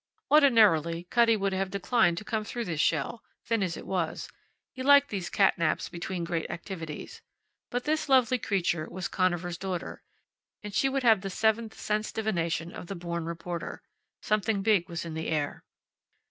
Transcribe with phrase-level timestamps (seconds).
[0.31, 4.27] Ordinarily Cutty would have declined to come through this shell, thin as it was;
[4.73, 7.21] he liked these catnaps between great activities.
[7.69, 10.01] But this lovely creature was Conover's daughter,
[10.63, 13.83] and she would have the seventh sense divination of the born reporter.
[14.23, 15.63] Something big was in the air.